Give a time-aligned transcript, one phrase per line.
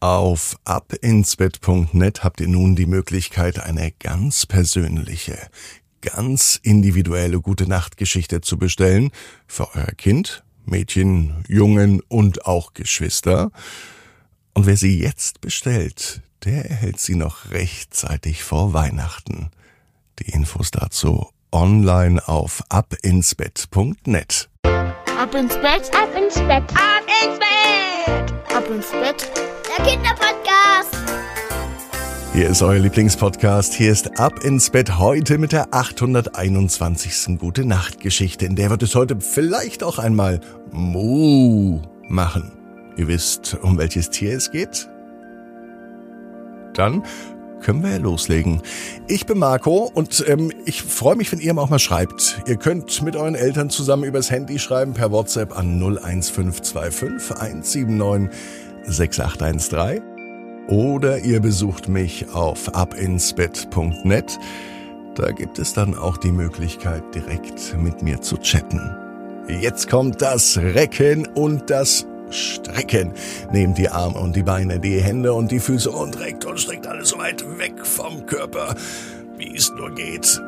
[0.00, 5.36] Auf abinsbett.net habt ihr nun die Möglichkeit, eine ganz persönliche,
[6.00, 9.10] ganz individuelle gute Nachtgeschichte zu bestellen
[9.46, 13.50] für euer Kind, Mädchen, Jungen und auch Geschwister.
[14.54, 19.50] Und wer sie jetzt bestellt, der erhält sie noch rechtzeitig vor Weihnachten.
[20.18, 24.48] Die Infos dazu online auf abinsbett.net.
[24.64, 27.50] Ab ins Bett, Ab ins Bett, Ab ins Bett!
[28.54, 29.59] ab ins Bett.
[29.80, 30.96] Der Kinderpodcast.
[32.34, 33.72] Hier ist euer Lieblingspodcast.
[33.72, 37.38] Hier ist Ab ins Bett heute mit der 821.
[37.38, 38.44] Gute Nacht Geschichte.
[38.44, 42.52] In der wird es heute vielleicht auch einmal Mu machen.
[42.96, 44.90] Ihr wisst, um welches Tier es geht?
[46.74, 47.02] Dann
[47.60, 48.62] können wir loslegen.
[49.06, 52.42] Ich bin Marco und ähm, ich freue mich, wenn ihr mir auch mal schreibt.
[52.46, 58.30] Ihr könnt mit euren Eltern zusammen übers Handy schreiben per WhatsApp an 01525 179
[58.86, 60.02] 6813
[60.68, 64.38] oder ihr besucht mich auf abinsbett.net.
[65.16, 68.96] Da gibt es dann auch die Möglichkeit, direkt mit mir zu chatten.
[69.48, 73.12] Jetzt kommt das Recken und das Strecken.
[73.52, 76.86] Nehmt die Arme und die Beine, die Hände und die Füße und reckt und streckt
[76.86, 78.76] alles so weit weg vom Körper,
[79.36, 80.40] wie es nur geht.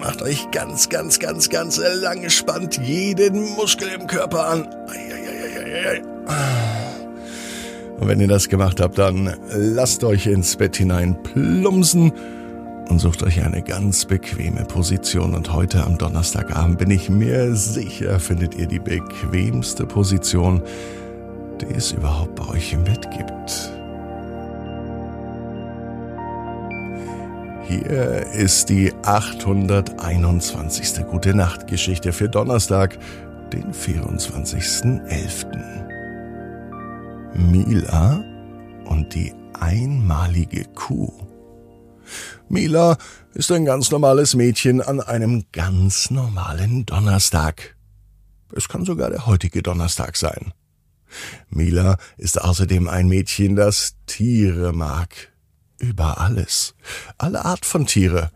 [0.00, 4.68] Macht euch ganz, ganz, ganz, ganz lang, spannt jeden Muskel im Körper an.
[4.86, 6.02] Eieieiei.
[7.98, 12.12] Und wenn ihr das gemacht habt, dann lasst euch ins Bett hinein plumpsen
[12.88, 15.34] und sucht euch eine ganz bequeme Position.
[15.34, 20.62] Und heute am Donnerstagabend bin ich mir sicher, findet ihr die bequemste Position,
[21.60, 23.72] die es überhaupt bei euch im Bett gibt.
[27.66, 31.04] Hier ist die 821.
[31.10, 32.96] Gute Nacht Geschichte für Donnerstag,
[33.52, 35.87] den 24.11.
[37.38, 38.24] Mila
[38.86, 41.12] und die einmalige Kuh.
[42.48, 42.98] Mila
[43.32, 47.76] ist ein ganz normales Mädchen an einem ganz normalen Donnerstag.
[48.56, 50.52] Es kann sogar der heutige Donnerstag sein.
[51.48, 55.32] Mila ist außerdem ein Mädchen, das Tiere mag.
[55.78, 56.74] Über alles.
[57.18, 58.32] Alle Art von Tiere.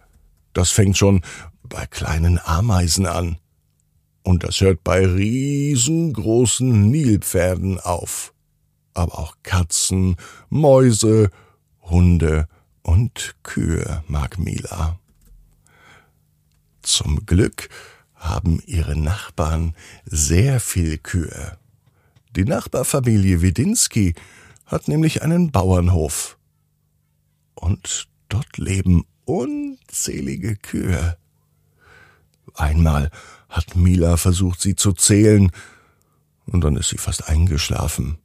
[0.53, 1.23] Das fängt schon
[1.65, 3.39] bei kleinen Ameisen an.
[4.23, 8.33] Und das hört bei riesengroßen Nilpferden auf.
[8.95, 10.17] Aber auch Katzen,
[10.49, 11.31] Mäuse,
[11.83, 12.49] Hunde
[12.83, 14.99] und Kühe mag Mila.
[16.83, 17.69] Zum Glück
[18.15, 21.59] haben ihre Nachbarn sehr viel Kühe.
[22.37, 24.15] Die Nachbarfamilie Wedinski
[24.67, 26.39] hat nämlich einen Bauernhof.
[27.55, 31.17] Und dort leben unzählige Kühe.
[32.55, 33.11] Einmal
[33.49, 35.51] hat Mila versucht, sie zu zählen,
[36.47, 38.19] und dann ist sie fast eingeschlafen.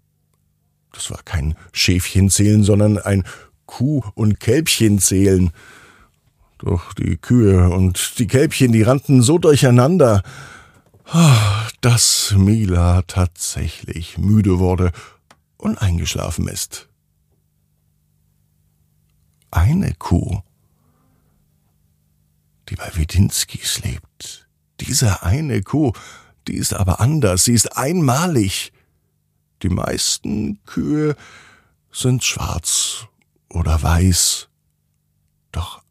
[0.91, 3.23] Das war kein Schäfchenzählen, sondern ein
[3.65, 5.51] Kuh- und Kälbchenzählen.
[6.57, 10.23] Doch die Kühe und die Kälbchen, die rannten so durcheinander,
[11.81, 14.91] dass Mila tatsächlich müde wurde
[15.57, 16.89] und eingeschlafen ist.
[19.51, 20.41] Eine Kuh,
[22.69, 24.47] die bei Wedinskis lebt.
[24.81, 25.93] Diese eine Kuh,
[26.47, 28.71] die ist aber anders, sie ist einmalig.
[29.63, 31.15] Die meisten Kühe
[31.91, 33.07] sind schwarz
[33.49, 34.49] oder weiß.
[35.51, 35.81] Doch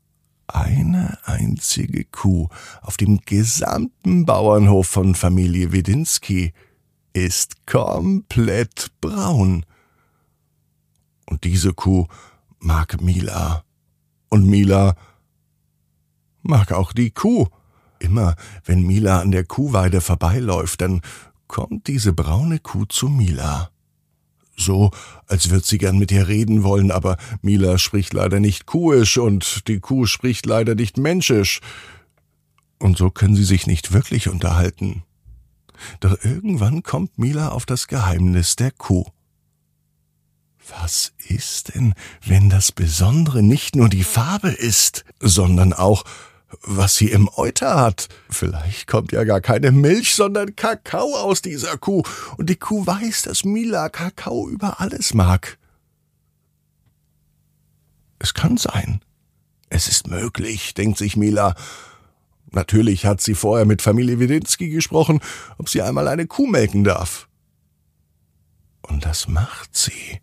[0.46, 2.48] eine einzige Kuh
[2.82, 6.52] auf dem gesamten Bauernhof von Familie Wedinski
[7.12, 9.66] ist komplett braun.
[11.28, 12.06] Und diese Kuh
[12.60, 13.64] mag Mila.
[14.28, 14.94] Und Mila
[16.42, 17.48] mag auch die Kuh.
[17.98, 21.00] Immer wenn Mila an der Kuhweide vorbeiläuft, dann
[21.48, 23.70] kommt diese braune Kuh zu Mila.
[24.56, 24.90] So,
[25.26, 29.68] als würd sie gern mit ihr reden wollen, aber Mila spricht leider nicht kuhisch und
[29.68, 31.60] die Kuh spricht leider nicht menschisch.
[32.78, 35.02] Und so können sie sich nicht wirklich unterhalten.
[36.00, 39.06] Doch irgendwann kommt Mila auf das Geheimnis der Kuh.
[40.80, 41.94] Was ist denn,
[42.24, 46.04] wenn das Besondere nicht nur die Farbe ist, sondern auch,
[46.62, 48.08] was sie im Euter hat.
[48.28, 52.02] Vielleicht kommt ja gar keine Milch, sondern Kakao aus dieser Kuh.
[52.36, 55.58] Und die Kuh weiß, dass Mila Kakao über alles mag.
[58.18, 59.00] Es kann sein.
[59.68, 61.54] Es ist möglich, denkt sich Mila.
[62.52, 65.20] Natürlich hat sie vorher mit Familie Wedinski gesprochen,
[65.58, 67.28] ob sie einmal eine Kuh melken darf.
[68.82, 70.20] Und das macht sie.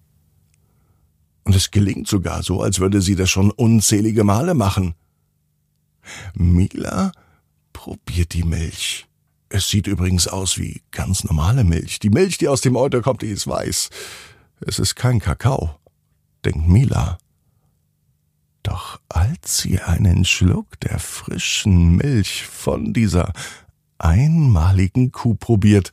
[1.43, 4.95] Und es gelingt sogar so, als würde sie das schon unzählige Male machen.
[6.33, 7.11] Mila
[7.71, 9.07] probiert die Milch.
[9.49, 11.99] Es sieht übrigens aus wie ganz normale Milch.
[11.99, 13.89] Die Milch, die aus dem Euter kommt, die ist weiß.
[14.61, 15.79] Es ist kein Kakao.
[16.43, 17.17] denkt Mila.
[18.63, 23.33] Doch als sie einen Schluck der frischen Milch von dieser
[23.97, 25.91] einmaligen Kuh probiert,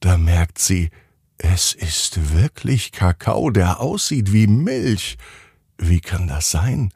[0.00, 0.90] da merkt sie,
[1.38, 5.18] es ist wirklich Kakao, der aussieht wie Milch.
[5.76, 6.90] Wie kann das sein?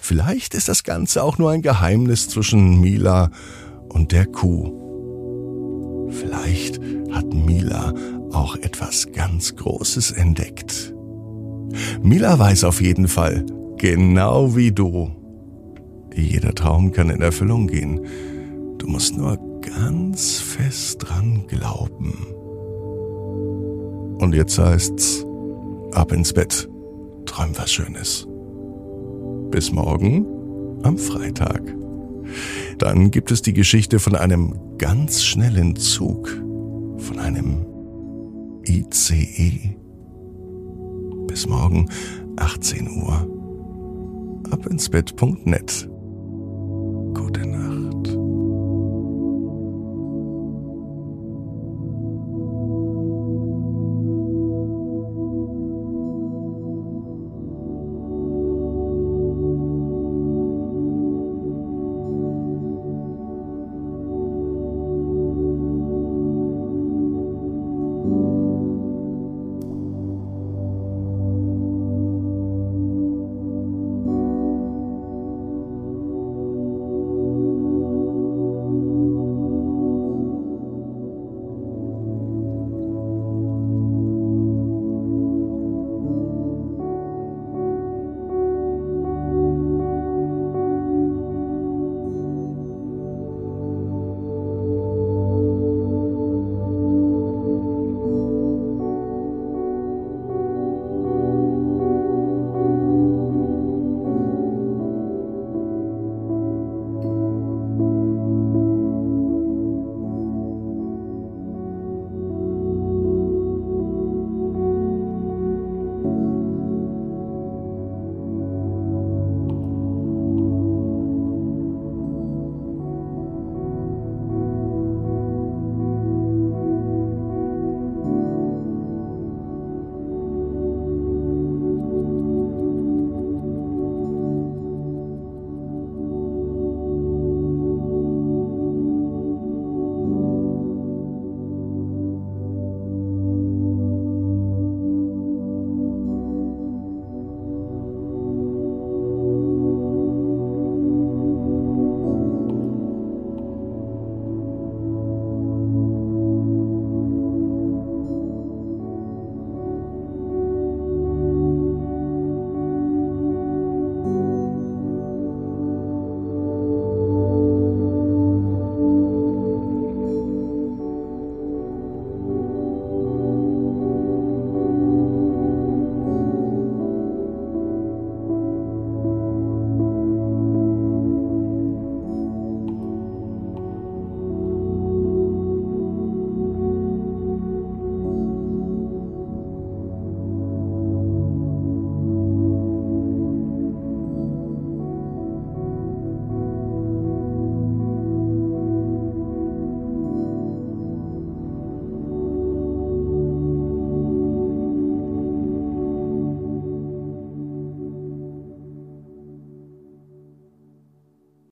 [0.00, 3.30] Vielleicht ist das Ganze auch nur ein Geheimnis zwischen Mila
[3.88, 6.08] und der Kuh.
[6.10, 6.80] Vielleicht
[7.12, 7.94] hat Mila
[8.32, 10.94] auch etwas ganz Großes entdeckt.
[12.02, 13.44] Mila weiß auf jeden Fall,
[13.76, 15.10] genau wie du,
[16.14, 18.00] jeder Traum kann in Erfüllung gehen.
[18.78, 22.26] Du musst nur ganz fest dran glauben.
[24.18, 25.24] Und jetzt heißt's,
[25.92, 26.68] ab ins Bett,
[27.26, 28.27] träum was Schönes.
[29.58, 30.24] Bis morgen
[30.84, 31.74] am Freitag.
[32.78, 36.28] Dann gibt es die Geschichte von einem ganz schnellen Zug,
[36.98, 37.66] von einem
[38.64, 39.76] ICE.
[41.26, 41.90] Bis morgen
[42.36, 44.46] 18 Uhr.
[44.52, 45.88] Abinsbett.net